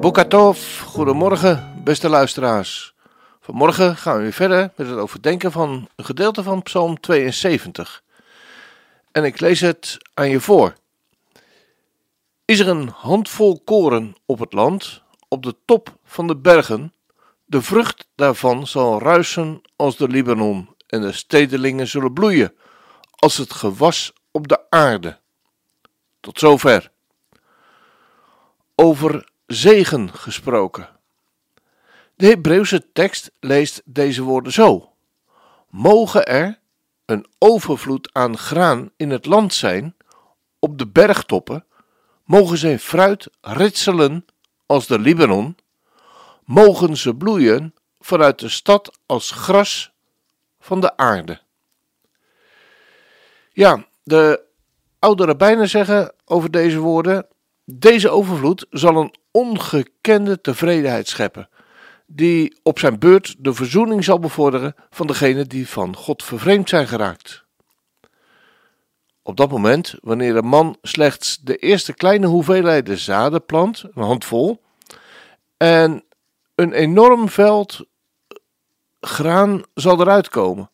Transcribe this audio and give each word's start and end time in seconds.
Bokatov, 0.00 0.80
goedemorgen 0.80 1.82
beste 1.84 2.08
luisteraars. 2.08 2.94
Vanmorgen 3.40 3.96
gaan 3.96 4.16
we 4.16 4.22
weer 4.22 4.32
verder 4.32 4.72
met 4.76 4.86
het 4.86 4.98
overdenken 4.98 5.52
van 5.52 5.88
een 5.96 6.04
gedeelte 6.04 6.42
van 6.42 6.62
Psalm 6.62 7.00
72. 7.00 8.02
En 9.12 9.24
ik 9.24 9.40
lees 9.40 9.60
het 9.60 9.98
aan 10.14 10.28
je 10.28 10.40
voor. 10.40 10.74
Is 12.44 12.58
er 12.58 12.68
een 12.68 12.88
handvol 12.88 13.60
koren 13.64 14.14
op 14.26 14.38
het 14.38 14.52
land, 14.52 15.02
op 15.28 15.42
de 15.42 15.56
top 15.64 15.96
van 16.04 16.26
de 16.26 16.36
bergen, 16.36 16.92
de 17.44 17.62
vrucht 17.62 18.06
daarvan 18.14 18.66
zal 18.66 19.00
ruisen 19.00 19.62
als 19.76 19.96
de 19.96 20.08
Libanon, 20.08 20.74
en 20.86 21.00
de 21.00 21.12
stedelingen 21.12 21.86
zullen 21.86 22.12
bloeien 22.12 22.54
als 23.10 23.36
het 23.36 23.52
gewas 23.52 24.12
op 24.30 24.48
de 24.48 24.70
aarde. 24.70 25.18
Tot 26.20 26.38
zover. 26.38 26.90
Over 28.74 29.28
zegen 29.52 30.14
gesproken. 30.14 30.88
De 32.14 32.26
Hebreeuwse 32.26 32.92
tekst 32.92 33.30
leest 33.40 33.82
deze 33.84 34.22
woorden 34.22 34.52
zo: 34.52 34.92
Mogen 35.68 36.26
er 36.26 36.58
een 37.04 37.26
overvloed 37.38 38.10
aan 38.12 38.38
graan 38.38 38.90
in 38.96 39.10
het 39.10 39.26
land 39.26 39.54
zijn, 39.54 39.96
op 40.58 40.78
de 40.78 40.86
bergtoppen, 40.86 41.64
mogen 42.24 42.58
zijn 42.58 42.78
fruit 42.78 43.28
ritselen 43.40 44.24
als 44.66 44.86
de 44.86 44.98
Libanon, 44.98 45.56
mogen 46.44 46.96
ze 46.96 47.14
bloeien 47.14 47.74
vanuit 48.00 48.38
de 48.38 48.48
stad 48.48 48.98
als 49.06 49.30
gras 49.30 49.92
van 50.60 50.80
de 50.80 50.96
aarde. 50.96 51.40
Ja, 53.52 53.86
de 54.02 54.42
oude 54.98 55.24
rabbijnen 55.24 55.68
zeggen 55.68 56.14
over 56.24 56.50
deze 56.50 56.78
woorden: 56.78 57.26
deze 57.72 58.10
overvloed 58.10 58.66
zal 58.70 58.96
een 58.96 59.14
ongekende 59.30 60.40
tevredenheid 60.40 61.08
scheppen 61.08 61.48
die 62.12 62.58
op 62.62 62.78
zijn 62.78 62.98
beurt 62.98 63.34
de 63.38 63.54
verzoening 63.54 64.04
zal 64.04 64.18
bevorderen 64.18 64.74
van 64.90 65.06
degenen 65.06 65.48
die 65.48 65.68
van 65.68 65.96
God 65.96 66.22
vervreemd 66.22 66.68
zijn 66.68 66.88
geraakt. 66.88 67.44
Op 69.22 69.36
dat 69.36 69.50
moment, 69.50 69.94
wanneer 70.02 70.36
een 70.36 70.46
man 70.46 70.76
slechts 70.82 71.38
de 71.38 71.56
eerste 71.56 71.94
kleine 71.94 72.26
hoeveelheden 72.26 72.98
zaden 72.98 73.44
plant, 73.44 73.84
een 73.94 74.02
handvol, 74.02 74.62
en 75.56 76.04
een 76.54 76.72
enorm 76.72 77.28
veld 77.28 77.84
graan 79.00 79.62
zal 79.74 80.00
eruit 80.00 80.28
komen. 80.28 80.70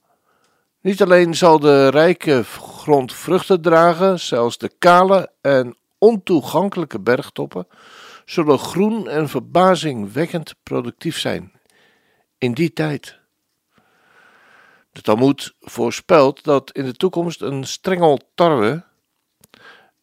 Niet 0.80 1.02
alleen 1.02 1.34
zal 1.34 1.58
de 1.58 1.88
rijke 1.88 2.44
grond 2.44 3.12
vruchten 3.12 3.60
dragen, 3.60 4.20
zelfs 4.20 4.58
de 4.58 4.70
kale 4.78 5.30
en 5.40 5.76
ontoegankelijke 6.06 7.00
bergtoppen 7.00 7.66
zullen 8.24 8.58
groen 8.58 9.08
en 9.08 9.28
verbazingwekkend 9.28 10.54
productief 10.62 11.18
zijn 11.18 11.52
in 12.38 12.52
die 12.52 12.72
tijd. 12.72 13.18
De 14.92 15.00
Talmud 15.00 15.54
voorspelt 15.60 16.44
dat 16.44 16.72
in 16.72 16.84
de 16.84 16.92
toekomst 16.92 17.40
een 17.40 17.64
strengel 17.64 18.20
tarwe, 18.34 18.84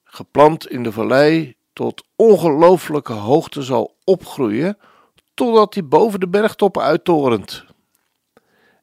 geplant 0.04 0.70
in 0.70 0.84
de 0.84 0.92
vallei, 0.92 1.56
tot 1.74 2.04
ongelooflijke 2.16 3.14
hoogte 3.14 3.62
zal 3.62 3.96
opgroeien, 4.04 4.78
totdat 5.34 5.74
hij 5.74 5.86
boven 5.86 6.20
de 6.20 6.28
bergtoppen 6.28 6.82
uittorent. 6.82 7.66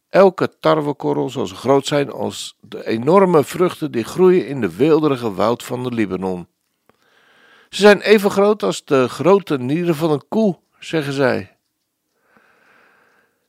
Elke 0.09 0.59
tarwekorrel 0.61 1.31
zal 1.31 1.47
zo 1.47 1.55
groot 1.55 1.87
zijn 1.87 2.11
als 2.11 2.57
de 2.61 2.87
enorme 2.87 3.45
vruchten 3.45 3.93
die 3.93 4.05
groeien 4.05 4.47
in 4.47 4.61
de 4.61 4.77
weelderige 4.77 5.35
woud 5.35 5.63
van 5.63 5.83
de 5.83 5.91
Libanon. 5.91 6.49
Ze 7.71 7.81
zijn 7.81 8.01
even 8.01 8.31
groot 8.31 8.63
als 8.63 8.85
de 8.85 9.09
grote 9.09 9.59
nieren 9.59 9.95
van 9.95 10.11
een 10.11 10.29
koe, 10.29 10.59
zeggen 10.79 11.13
zij. 11.13 11.57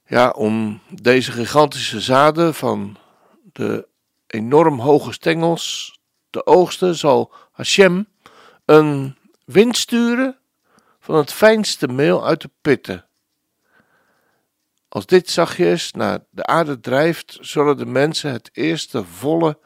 Ja, 0.06 0.30
om 0.30 0.82
deze 0.90 1.32
gigantische 1.32 2.02
zaden 2.02 2.54
van 2.54 2.98
de 3.44 3.88
enorm 4.28 4.80
hoge 4.80 5.12
stengels 5.12 6.00
te 6.30 6.46
oogsten, 6.46 6.96
zal 6.96 7.34
Hashem 7.52 8.08
een 8.66 9.18
wind 9.46 9.78
sturen 9.78 10.38
van 11.00 11.16
het 11.16 11.34
fijnste 11.34 11.88
meel 11.88 12.26
uit 12.26 12.42
de 12.42 12.50
pitten. 12.62 13.06
Als 14.88 15.06
dit 15.06 15.30
zachtjes 15.30 15.92
naar 15.92 16.20
de 16.30 16.46
aarde 16.46 16.80
drijft, 16.80 17.38
zullen 17.42 17.78
de 17.78 17.86
mensen 17.86 18.32
het 18.32 18.50
eerste 18.54 19.06
volle 19.06 19.58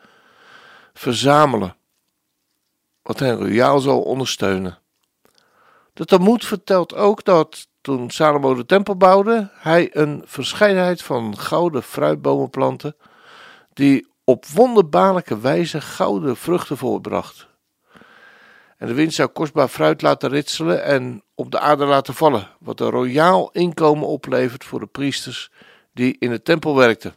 verzamelen 0.94 1.76
wat 3.06 3.20
hen 3.20 3.38
royaal 3.38 3.80
zal 3.80 4.02
ondersteunen. 4.02 4.78
De 5.94 6.06
Talmud 6.06 6.46
vertelt 6.46 6.96
ook 6.96 7.24
dat 7.24 7.68
toen 7.82 8.10
Salomo 8.10 8.54
de 8.54 8.66
tempel 8.66 8.96
bouwde, 8.96 9.50
hij 9.54 9.90
een 9.96 10.24
verscheidenheid 10.26 11.02
van 11.02 11.38
gouden 11.38 11.84
fruitbomen 11.84 12.50
plantte, 12.50 12.96
die 13.74 14.08
op 14.24 14.46
wonderbaarlijke 14.46 15.40
wijze 15.40 15.82
gouden 15.82 16.38
vruchten 16.38 16.78
voorbracht. 16.78 17.48
En 18.78 18.88
de 18.88 18.94
wind 18.94 19.14
zou 19.14 19.30
kostbaar 19.30 19.68
fruit 19.68 20.02
laten 20.02 20.30
ritselen 20.30 20.84
en 20.84 21.24
op 21.36 21.52
de 21.52 21.60
aarde 21.60 21.86
laten 21.86 22.14
vallen, 22.14 22.48
wat 22.60 22.80
een 22.80 22.90
royaal 22.90 23.50
inkomen 23.52 24.08
oplevert 24.08 24.64
voor 24.64 24.80
de 24.80 24.86
priesters 24.86 25.52
die 25.94 26.16
in 26.20 26.32
het 26.32 26.46
tempel 26.46 26.76
werkten. 26.76 27.16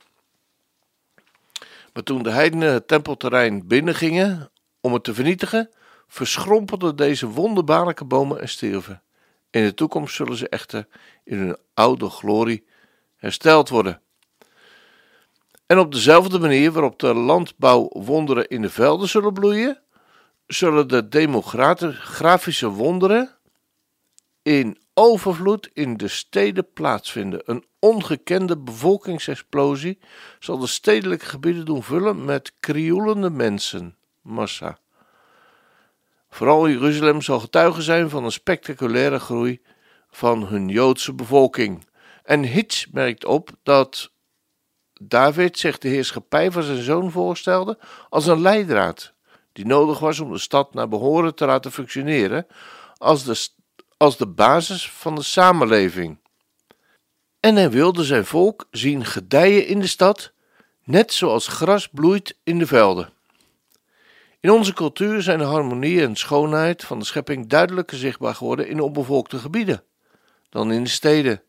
Maar 1.92 2.02
toen 2.02 2.22
de 2.22 2.30
heidenen 2.30 2.72
het 2.72 2.88
tempelterrein 2.88 3.66
binnengingen 3.66 4.50
om 4.80 4.92
het 4.92 5.04
te 5.04 5.14
vernietigen, 5.14 5.70
verschrompelden 6.08 6.96
deze 6.96 7.28
wonderbaarlijke 7.28 8.04
bomen 8.04 8.40
en 8.40 8.48
stierven. 8.48 9.02
In 9.50 9.64
de 9.64 9.74
toekomst 9.74 10.14
zullen 10.14 10.36
ze 10.36 10.48
echter 10.48 10.86
in 11.24 11.38
hun 11.38 11.56
oude 11.74 12.10
glorie 12.10 12.66
hersteld 13.16 13.68
worden. 13.68 14.00
En 15.66 15.78
op 15.78 15.92
dezelfde 15.92 16.38
manier 16.38 16.72
waarop 16.72 16.98
de 16.98 17.14
landbouwwonderen 17.14 18.48
in 18.48 18.62
de 18.62 18.70
velden 18.70 19.08
zullen 19.08 19.32
bloeien, 19.32 19.82
zullen 20.46 20.88
de 20.88 21.08
demografische 21.08 22.68
wonderen 22.68 23.36
in 24.42 24.78
overvloed 24.94 25.70
in 25.72 25.96
de 25.96 26.08
steden 26.08 26.72
plaatsvinden. 26.72 27.42
Een 27.44 27.64
ongekende 27.78 28.58
bevolkingsexplosie 28.58 29.98
zal 30.38 30.58
de 30.58 30.66
stedelijke 30.66 31.26
gebieden 31.26 31.64
doen 31.64 31.82
vullen 31.82 32.24
met 32.24 32.52
krioelende 32.60 33.30
mensen, 33.30 33.96
massa. 34.22 34.78
Vooral 36.30 36.68
Jeruzalem 36.68 37.22
zal 37.22 37.40
getuige 37.40 37.82
zijn 37.82 38.10
van 38.10 38.24
een 38.24 38.32
spectaculaire 38.32 39.18
groei 39.18 39.60
van 40.10 40.46
hun 40.46 40.68
Joodse 40.68 41.14
bevolking. 41.14 41.86
En 42.22 42.42
Hitch 42.42 42.86
merkt 42.92 43.24
op 43.24 43.50
dat 43.62 44.10
David 45.00 45.58
zich 45.58 45.78
de 45.78 45.88
heerschappij 45.88 46.50
van 46.50 46.62
zijn 46.62 46.82
zoon 46.82 47.10
voorstelde 47.10 47.78
als 48.08 48.26
een 48.26 48.40
leidraad, 48.40 49.12
die 49.52 49.66
nodig 49.66 49.98
was 49.98 50.20
om 50.20 50.32
de 50.32 50.38
stad 50.38 50.74
naar 50.74 50.88
behoren 50.88 51.34
te 51.34 51.46
laten 51.46 51.72
functioneren 51.72 52.46
als 52.96 53.24
de, 53.24 53.48
als 53.96 54.16
de 54.16 54.26
basis 54.26 54.90
van 54.90 55.14
de 55.14 55.22
samenleving. 55.22 56.18
En 57.40 57.56
hij 57.56 57.70
wilde 57.70 58.04
zijn 58.04 58.24
volk 58.24 58.66
zien 58.70 59.04
gedijen 59.04 59.66
in 59.66 59.80
de 59.80 59.86
stad, 59.86 60.32
net 60.84 61.12
zoals 61.12 61.46
gras 61.46 61.88
bloeit 61.88 62.38
in 62.44 62.58
de 62.58 62.66
velden. 62.66 63.12
In 64.40 64.50
onze 64.50 64.72
cultuur 64.72 65.22
zijn 65.22 65.38
de 65.38 65.44
harmonie 65.44 66.02
en 66.02 66.16
schoonheid 66.16 66.84
van 66.84 66.98
de 66.98 67.04
schepping 67.04 67.46
duidelijker 67.46 67.96
zichtbaar 67.98 68.34
geworden 68.34 68.68
in 68.68 68.80
onbevolkte 68.80 69.38
gebieden 69.38 69.82
dan 70.48 70.72
in 70.72 70.82
de 70.84 70.90
steden. 70.90 71.42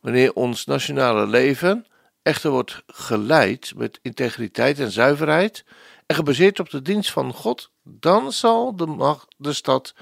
Wanneer 0.00 0.32
ons 0.32 0.64
nationale 0.64 1.26
leven 1.26 1.86
echter 2.22 2.50
wordt 2.50 2.82
geleid 2.86 3.72
met 3.76 3.98
integriteit 4.02 4.78
en 4.78 4.90
zuiverheid 4.90 5.64
en 6.06 6.16
gebaseerd 6.16 6.60
op 6.60 6.70
de 6.70 6.82
dienst 6.82 7.10
van 7.10 7.32
God, 7.32 7.70
dan 7.82 8.32
zal 8.32 8.76
de, 8.76 9.16
de 9.36 9.52
stad 9.52 9.94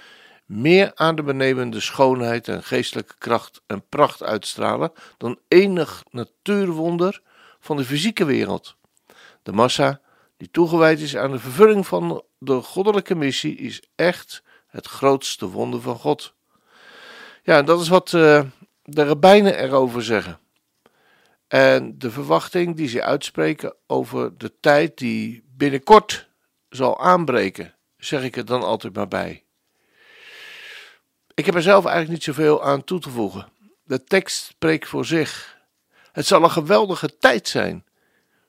meer 0.45 0.93
adembenemende 0.95 1.81
schoonheid 1.81 2.49
en 2.49 2.63
geestelijke 2.63 3.15
kracht 3.19 3.63
en 3.67 3.87
pracht 3.89 4.23
uitstralen 4.23 4.93
dan 5.17 5.39
enig 5.49 6.05
natuurwonder 6.11 7.23
van 7.61 7.77
de 7.77 7.85
fysieke 7.85 8.25
wereld. 8.25 8.77
De 9.43 9.53
massa 9.53 10.01
die 10.37 10.51
toegewijd 10.51 11.01
is 11.01 11.17
aan 11.17 11.31
de 11.31 11.39
vervulling 11.39 11.87
van 11.87 12.25
de 12.39 12.61
goddelijke 12.61 13.15
missie, 13.15 13.57
is 13.57 13.83
echt 13.95 14.43
het 14.67 14.87
grootste 14.87 15.47
wonder 15.47 15.81
van 15.81 15.97
God. 15.97 16.35
Ja, 17.43 17.63
dat 17.63 17.81
is 17.81 17.89
wat 17.89 18.13
uh, 18.13 18.43
de 18.83 19.05
rabbijnen 19.05 19.59
erover 19.59 20.03
zeggen. 20.03 20.39
En 21.49 21.99
de 21.99 22.11
verwachting 22.11 22.77
die 22.77 22.89
ze 22.89 23.03
uitspreken 23.03 23.75
over 23.87 24.39
de 24.39 24.53
tijd 24.61 24.99
die 24.99 25.45
binnenkort 25.57 26.29
zal 26.69 27.01
aanbreken, 27.01 27.75
zeg 27.97 28.23
ik 28.23 28.37
er 28.37 28.45
dan 28.45 28.63
altijd 28.63 28.95
maar 28.95 29.09
bij. 29.09 29.45
Ik 31.35 31.47
heb 31.47 31.55
er 31.55 31.63
zelf 31.63 31.85
eigenlijk 31.85 32.15
niet 32.15 32.37
zoveel 32.37 32.65
aan 32.65 32.85
toe 32.85 33.01
te 33.01 33.11
voegen. 33.11 33.49
De 33.85 34.05
tekst 34.05 34.45
spreekt 34.45 34.89
voor 34.89 35.05
zich. 35.05 35.59
Het 36.13 36.27
zal 36.27 36.43
een 36.43 36.51
geweldige 36.51 37.19
tijd 37.19 37.49
zijn. 37.49 37.85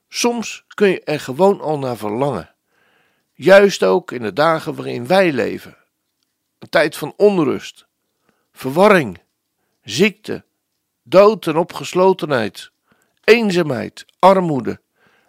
Soms 0.08 0.64
kun 0.74 0.88
je 0.88 1.02
er 1.04 1.20
gewoon 1.20 1.60
al 1.60 1.78
naar 1.78 1.96
verlangen. 1.96 2.54
Juist 3.32 3.82
ook 3.82 4.12
in 4.12 4.22
de 4.22 4.32
dagen 4.32 4.74
waarin 4.74 5.06
wij 5.06 5.32
leven. 5.32 5.76
Een 6.58 6.68
tijd 6.68 6.96
van 6.96 7.12
onrust, 7.16 7.86
verwarring, 8.52 9.20
ziekte, 9.82 10.44
dood 11.02 11.46
en 11.46 11.56
opgeslotenheid, 11.56 12.70
eenzaamheid, 13.24 14.04
armoede. 14.18 14.80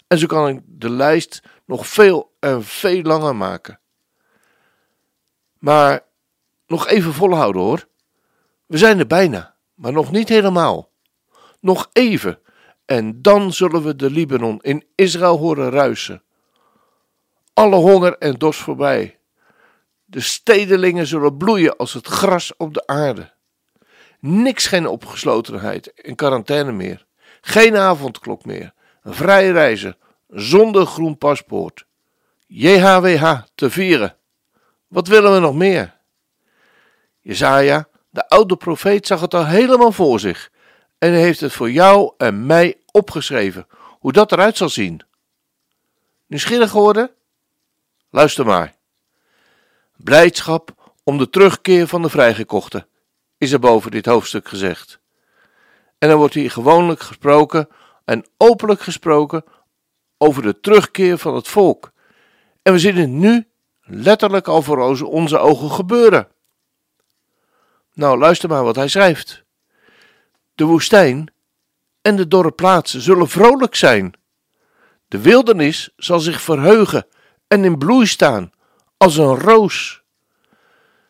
En 0.08 0.18
zo 0.18 0.26
kan 0.26 0.48
ik 0.48 0.62
de 0.66 0.90
lijst 0.90 1.42
nog 1.66 1.88
veel 1.88 2.36
en 2.40 2.64
veel 2.64 3.02
langer 3.02 3.36
maken. 3.36 3.80
Maar 5.60 6.04
nog 6.68 6.88
even 6.88 7.14
volhouden 7.14 7.62
hoor. 7.62 7.88
We 8.66 8.78
zijn 8.78 9.00
er 9.00 9.08
bijna, 9.08 9.56
maar 9.74 9.92
nog 9.92 10.12
niet 10.12 10.30
helemaal. 10.30 10.90
Nog 11.60 11.90
even, 11.94 12.40
en 12.90 13.22
dan 13.22 13.54
zullen 13.54 13.84
we 13.84 13.96
de 13.96 14.10
Libanon 14.10 14.60
in 14.62 14.86
Israël 14.96 15.38
horen 15.38 15.70
ruisen. 15.70 16.24
Alle 17.54 17.76
honger 17.76 18.18
en 18.18 18.34
dorst 18.34 18.60
voorbij. 18.60 19.20
De 20.06 20.20
stedelingen 20.20 21.08
zullen 21.08 21.38
bloeien 21.38 21.78
als 21.78 21.94
het 21.94 22.08
gras 22.08 22.56
op 22.58 22.74
de 22.74 22.88
aarde. 22.88 23.32
Niks 24.20 24.68
geen 24.68 24.88
opgeslotenheid 24.88 25.94
en 25.94 26.16
quarantaine 26.16 26.72
meer. 26.72 27.06
Geen 27.42 27.78
avondklok 27.78 28.46
meer. 28.46 28.74
Vrij 29.04 29.52
reizen, 29.52 29.98
zonder 30.28 30.86
groen 30.86 31.18
paspoort. 31.18 31.86
JHWH 32.48 33.42
te 33.56 33.70
vieren. 33.70 34.16
Wat 34.88 35.08
willen 35.08 35.34
we 35.34 35.40
nog 35.40 35.56
meer? 35.56 35.96
Jezaja, 37.20 37.88
de 38.10 38.28
oude 38.28 38.56
profeet, 38.56 39.08
zag 39.08 39.22
het 39.22 39.34
al 39.34 39.46
helemaal 39.46 39.92
voor 39.92 40.20
zich 40.20 40.52
en 41.00 41.14
heeft 41.14 41.40
het 41.40 41.54
voor 41.54 41.72
jou 41.72 42.14
en 42.18 42.46
mij 42.46 42.78
opgeschreven, 42.92 43.68
hoe 44.00 44.12
dat 44.12 44.32
eruit 44.32 44.58
zal 44.58 44.70
zien. 44.70 45.02
Nieuwsgierig 46.28 46.70
geworden? 46.70 47.12
Luister 48.10 48.46
maar. 48.46 48.74
Blijdschap 49.96 50.94
om 51.04 51.18
de 51.18 51.30
terugkeer 51.30 51.88
van 51.88 52.02
de 52.02 52.10
vrijgekochten, 52.10 52.88
is 53.38 53.52
er 53.52 53.60
boven 53.60 53.92
dit 53.92 54.06
hoofdstuk 54.06 54.48
gezegd. 54.48 55.00
En 55.98 56.10
dan 56.10 56.18
wordt 56.18 56.34
hier 56.34 56.52
gewoonlijk 56.52 57.00
gesproken 57.00 57.70
en 58.06 58.26
openlijk 58.38 58.82
gesproken 58.82 59.44
over 60.18 60.42
de 60.42 60.60
terugkeer 60.60 61.18
van 61.18 61.36
het 61.36 61.48
volk. 61.48 61.92
En 62.62 62.74
we 62.74 62.80
zien 62.80 62.96
het 62.96 63.10
nu 63.10 63.48
letterlijk 63.82 64.48
al 64.48 64.62
voor 64.62 65.04
onze 65.06 65.38
ogen 65.38 65.72
gebeuren. 65.72 66.28
Nou, 67.94 68.18
luister 68.18 68.50
maar 68.50 68.64
wat 68.64 68.76
hij 68.76 68.88
schrijft. 68.88 69.44
De 70.60 70.66
woestijn 70.66 71.34
en 72.02 72.16
de 72.16 72.28
dorre 72.28 72.52
plaatsen 72.52 73.02
zullen 73.02 73.30
vrolijk 73.30 73.76
zijn. 73.76 74.14
De 75.08 75.20
wildernis 75.20 75.90
zal 75.96 76.20
zich 76.20 76.42
verheugen 76.42 77.08
en 77.48 77.64
in 77.64 77.78
bloei 77.78 78.06
staan, 78.06 78.52
als 78.98 79.18
een 79.18 79.40
roos. 79.40 80.02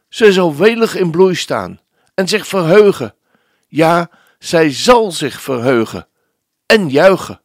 Zij 0.09 0.31
zal 0.31 0.55
welig 0.55 0.95
in 0.95 1.11
bloei 1.11 1.35
staan 1.35 1.79
en 2.13 2.27
zich 2.27 2.47
verheugen. 2.47 3.15
Ja, 3.67 4.09
zij 4.39 4.71
zal 4.71 5.11
zich 5.11 5.41
verheugen 5.41 6.07
en 6.65 6.89
juichen. 6.89 7.41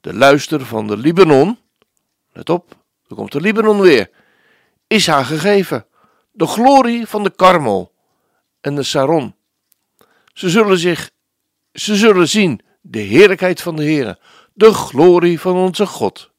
De 0.00 0.14
luister 0.14 0.66
van 0.66 0.86
de 0.86 0.96
Libanon, 0.96 1.58
let 2.32 2.50
op, 2.50 2.76
er 3.06 3.16
komt 3.16 3.32
de 3.32 3.40
Libanon 3.40 3.80
weer, 3.80 4.10
is 4.86 5.06
haar 5.06 5.24
gegeven. 5.24 5.86
De 6.30 6.46
glorie 6.46 7.06
van 7.06 7.22
de 7.22 7.30
Karmel 7.30 7.92
en 8.60 8.74
de 8.74 8.82
Saron. 8.82 9.36
Ze 10.38 10.48
zullen 10.48 10.78
zich, 10.78 11.10
ze 11.72 11.96
zullen 11.96 12.28
zien 12.28 12.60
de 12.80 12.98
heerlijkheid 12.98 13.60
van 13.60 13.76
de 13.76 13.82
Heere, 13.82 14.18
de 14.54 14.72
glorie 14.72 15.40
van 15.40 15.56
onze 15.56 15.86
God. 15.86 16.30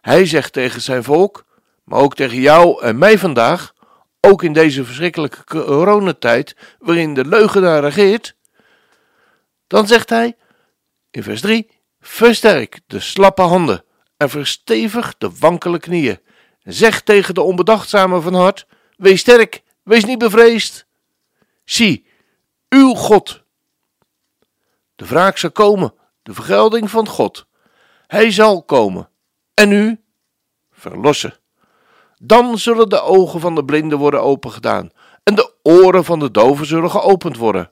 Hij 0.00 0.26
zegt 0.26 0.52
tegen 0.52 0.80
zijn 0.80 1.04
volk, 1.04 1.44
maar 1.84 2.00
ook 2.00 2.14
tegen 2.14 2.40
jou 2.40 2.82
en 2.82 2.98
mij 2.98 3.18
vandaag, 3.18 3.74
ook 4.20 4.42
in 4.42 4.52
deze 4.52 4.84
verschrikkelijke 4.84 5.44
coronatijd 5.44 6.56
waarin 6.78 7.14
de 7.14 7.24
leugenaar 7.24 7.80
regeert, 7.80 8.36
dan 9.66 9.86
zegt 9.86 10.10
hij 10.10 10.36
in 11.10 11.22
vers 11.22 11.40
3: 11.40 11.70
Versterk 12.00 12.80
de 12.86 13.00
slappe 13.00 13.42
handen 13.42 13.84
en 14.16 14.30
verstevig 14.30 15.14
de 15.18 15.30
wankele 15.38 15.78
knieën. 15.78 16.20
Zeg 16.62 17.02
tegen 17.02 17.34
de 17.34 17.42
onbedachtzame 17.42 18.20
van 18.20 18.34
hart: 18.34 18.66
Wees 18.96 19.20
sterk, 19.20 19.62
wees 19.82 20.04
niet 20.04 20.18
bevreesd. 20.18 20.86
Zie, 21.64 22.05
uw 22.68 22.94
God. 22.94 23.42
De 24.94 25.06
wraak 25.06 25.38
zal 25.38 25.50
komen, 25.50 25.94
de 26.22 26.34
vergelding 26.34 26.90
van 26.90 27.08
God. 27.08 27.46
Hij 28.06 28.30
zal 28.30 28.62
komen 28.62 29.08
en 29.54 29.72
u 29.72 30.00
verlossen. 30.70 31.34
Dan 32.18 32.58
zullen 32.58 32.88
de 32.88 33.00
ogen 33.00 33.40
van 33.40 33.54
de 33.54 33.64
blinden 33.64 33.98
worden 33.98 34.22
opengedaan 34.22 34.90
en 35.22 35.34
de 35.34 35.54
oren 35.62 36.04
van 36.04 36.18
de 36.18 36.30
doven 36.30 36.66
zullen 36.66 36.90
geopend 36.90 37.36
worden. 37.36 37.68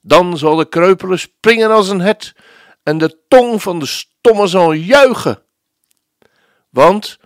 Dan 0.00 0.38
zal 0.38 0.56
de 0.56 0.68
kreupele 0.68 1.16
springen 1.16 1.70
als 1.70 1.88
een 1.88 2.00
het 2.00 2.34
en 2.82 2.98
de 2.98 3.18
tong 3.28 3.62
van 3.62 3.78
de 3.78 3.86
stomme 3.86 4.46
zal 4.46 4.72
juichen. 4.72 5.42
Want 6.70 7.18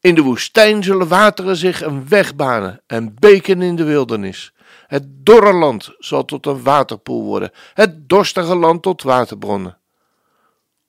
in 0.00 0.14
de 0.14 0.22
woestijn 0.22 0.82
zullen 0.82 1.08
wateren 1.08 1.56
zich 1.56 1.82
een 1.82 2.08
weg 2.08 2.34
banen 2.34 2.82
en 2.86 3.14
beken 3.18 3.62
in 3.62 3.76
de 3.76 3.84
wildernis. 3.84 4.52
Het 4.86 5.04
dorre 5.08 5.52
land 5.52 5.94
zal 5.98 6.24
tot 6.24 6.46
een 6.46 6.62
waterpoel 6.62 7.24
worden, 7.24 7.50
het 7.74 8.08
dorstige 8.08 8.54
land 8.54 8.82
tot 8.82 9.02
waterbronnen. 9.02 9.78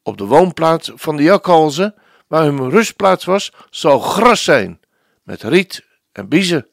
Op 0.02 0.18
de 0.18 0.26
woonplaats 0.26 0.92
van 0.96 1.16
de 1.16 1.24
jakhalzen, 1.24 1.96
waar 2.28 2.44
hun 2.44 2.70
rustplaats 2.70 3.26
was, 3.26 3.52
zal 3.70 4.00
gras 4.00 4.44
zijn, 4.44 4.80
met 5.24 5.44
riet 5.44 5.86
en 6.12 6.28
biezen. 6.28 6.68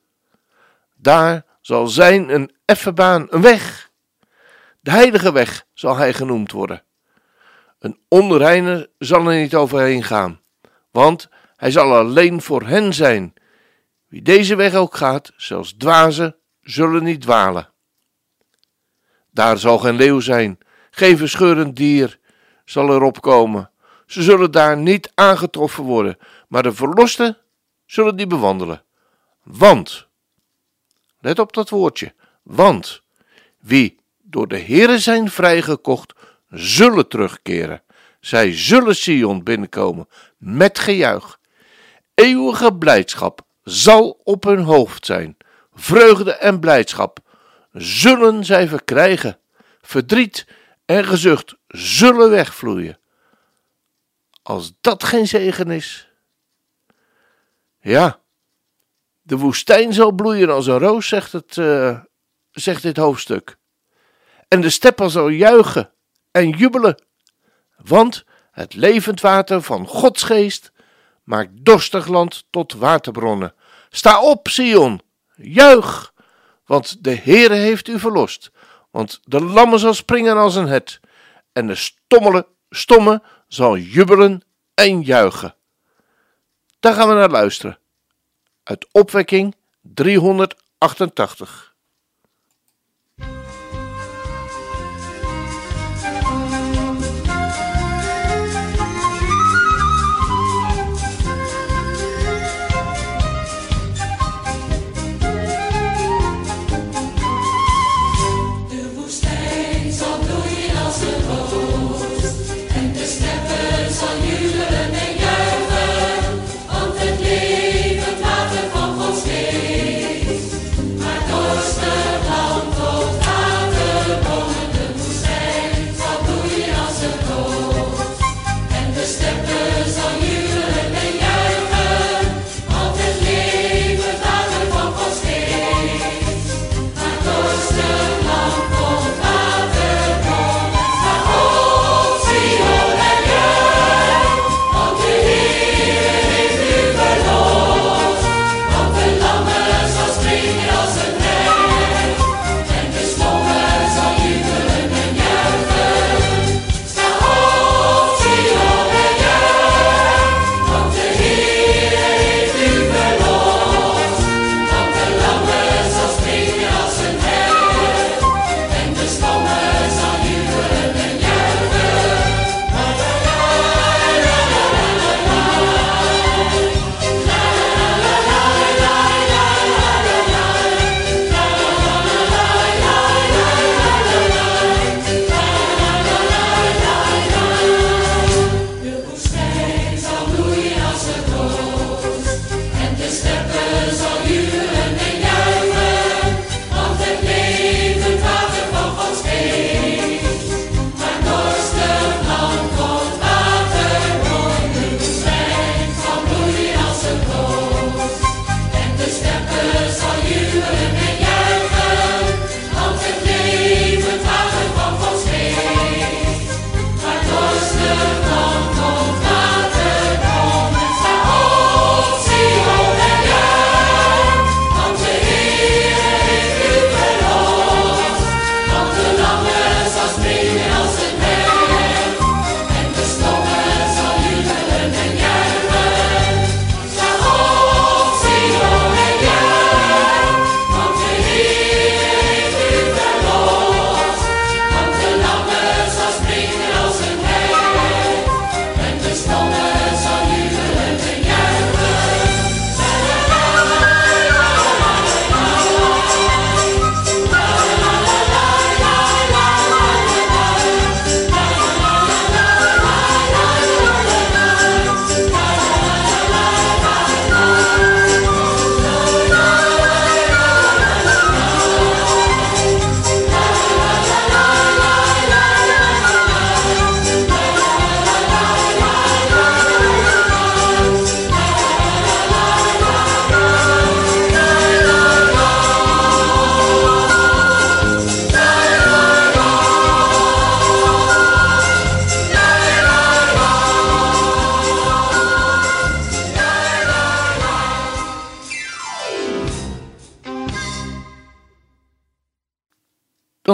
Daar 0.95 1.45
zal 1.61 1.87
zijn 1.87 2.35
een 2.35 2.55
effenbaan, 2.65 3.27
een 3.31 3.43
weg. 3.43 3.91
De 4.81 4.91
heilige 4.91 5.33
weg 5.33 5.67
zal 5.73 5.97
hij 5.97 6.13
genoemd 6.13 6.53
worden. 6.53 6.83
Een 7.79 7.99
onreine 8.09 8.91
zal 8.99 9.31
er 9.31 9.41
niet 9.41 9.55
overheen 9.55 10.03
gaan, 10.03 10.41
want 10.91 11.29
hij 11.57 11.71
zal 11.71 11.95
alleen 11.95 12.43
voor 12.43 12.63
hen 12.63 12.95
zijn. 12.95 13.35
Wie 14.09 14.23
deze 14.23 14.55
weg 14.55 14.75
ook 14.75 14.97
gaat, 14.97 15.33
zelfs 15.37 15.73
dwazen, 15.73 16.37
zullen 16.65 17.03
niet 17.03 17.21
dwalen. 17.21 17.69
Daar 19.31 19.59
zal 19.59 19.79
geen 19.79 19.97
leeuw 19.97 20.21
zijn, 20.21 20.59
geen 20.91 21.17
verscheurend 21.17 21.77
dier 21.77 22.19
zal 22.65 22.89
erop 22.89 23.21
komen. 23.21 23.71
Ze 24.07 24.23
zullen 24.23 24.51
daar 24.51 24.77
niet 24.77 25.13
aangetroffen 25.15 25.85
worden, 25.85 26.19
maar 26.49 26.63
de 26.63 26.73
verlosten 26.73 27.39
zullen 27.87 28.17
die 28.17 28.27
bewandelen. 28.27 28.83
Want, 29.43 30.07
let 31.21 31.39
op 31.39 31.53
dat 31.53 31.69
woordje, 31.69 32.15
want 32.43 33.03
wie 33.59 33.99
door 34.23 34.49
de 34.49 34.59
Heere 34.59 34.99
zijn 34.99 35.31
vrijgekocht, 35.31 36.13
zullen 36.49 37.09
terugkeren. 37.09 37.83
Zij 38.21 38.57
zullen 38.57 38.97
Sion 38.97 39.43
binnenkomen 39.43 40.09
met 40.37 40.79
gejuich. 40.79 41.39
Eeuwige 42.15 42.75
blijdschap 42.75 43.41
zal 43.63 44.21
op 44.25 44.45
hun 44.45 44.63
hoofd 44.63 45.07
zijn 45.07 45.37
vreugde 45.75 46.33
en 46.33 46.61
blijdschap 46.61 47.19
zullen 47.73 48.45
zij 48.45 48.69
verkrijgen. 48.69 49.39
Verdriet 49.81 50.47
en 50.85 51.05
gezucht 51.05 51.55
zullen 51.69 52.31
wegvloeien. 52.31 52.99
Als 54.43 54.73
dat 54.81 55.05
geen 55.05 55.27
zegen 55.27 55.71
is. 55.71 56.09
Ja, 57.81 58.21
de 59.23 59.37
woestijn 59.37 59.93
zal 59.93 60.13
bloeien 60.13 60.51
als 60.51 60.67
een 60.67 60.79
roos, 60.79 61.09
zegt, 61.09 61.33
het, 61.33 61.57
uh, 61.57 61.99
zegt 62.51 62.83
dit 62.83 62.97
hoofdstuk. 62.97 63.57
En 64.49 64.61
de 64.61 64.71
steppen 64.71 65.11
zal 65.11 65.29
juichen 65.29 65.93
en 66.31 66.51
jubelen, 66.51 67.03
want 67.77 68.25
het 68.51 68.75
levend 68.75 69.21
water 69.21 69.63
van 69.63 69.87
Gods 69.87 70.23
geest 70.23 70.73
maakt 71.23 71.51
dorstig 71.53 72.07
land 72.07 72.45
tot 72.51 72.73
waterbronnen. 72.73 73.55
Sta 73.91 74.23
op, 74.23 74.49
Sion, 74.49 75.01
Juich, 75.37 76.13
want 76.65 77.05
de 77.05 77.17
Heere 77.17 77.55
heeft 77.55 77.89
u 77.89 77.99
verlost. 77.99 78.51
Want 78.91 79.21
de 79.25 79.41
lammen 79.41 79.79
zal 79.79 79.95
springen 79.95 80.37
als 80.37 80.55
een 80.55 80.67
het, 80.67 81.01
en 81.53 81.67
de 81.67 81.75
stommele, 81.75 82.47
stomme 82.71 83.23
zal 83.49 83.77
jubelen 83.77 84.43
en 84.75 85.03
juichen. 85.03 85.55
Daar 86.81 86.95
gaan 86.95 87.09
we 87.09 87.15
naar 87.15 87.31
luisteren. 87.31 87.79
Uit 88.63 88.87
opwekking 88.93 89.55
388. 89.81 91.74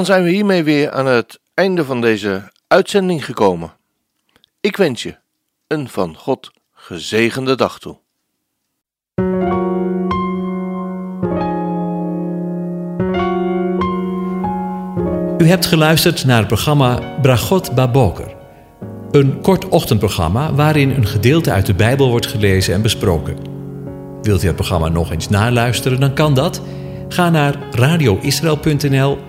Dan 0.00 0.08
zijn 0.08 0.24
we 0.24 0.30
hiermee 0.30 0.62
weer 0.62 0.90
aan 0.90 1.06
het 1.06 1.40
einde 1.54 1.84
van 1.84 2.00
deze 2.00 2.52
uitzending 2.66 3.24
gekomen. 3.24 3.72
Ik 4.60 4.76
wens 4.76 5.02
je 5.02 5.16
een 5.66 5.88
van 5.88 6.16
God 6.16 6.50
gezegende 6.72 7.54
dag 7.54 7.78
toe. 7.78 7.98
U 15.38 15.46
hebt 15.46 15.66
geluisterd 15.66 16.24
naar 16.24 16.38
het 16.38 16.46
programma 16.46 17.18
Bragot 17.22 17.74
Baboker. 17.74 18.36
Een 19.10 19.40
kort 19.40 19.68
ochtendprogramma 19.68 20.54
waarin 20.54 20.90
een 20.90 21.06
gedeelte 21.06 21.52
uit 21.52 21.66
de 21.66 21.74
Bijbel 21.74 22.08
wordt 22.10 22.26
gelezen 22.26 22.74
en 22.74 22.82
besproken. 22.82 23.36
Wilt 24.22 24.42
u 24.42 24.46
het 24.46 24.56
programma 24.56 24.88
nog 24.88 25.10
eens 25.10 25.28
naluisteren, 25.28 26.00
dan 26.00 26.14
kan 26.14 26.34
dat. 26.34 26.62
Ga 27.08 27.30
naar 27.30 27.54
radioisrael.nl 27.70 29.28